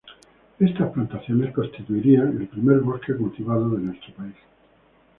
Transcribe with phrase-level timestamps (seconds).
[0.59, 4.33] Estas plantaciones constituirían el primer bosque cultivado de nuestro país.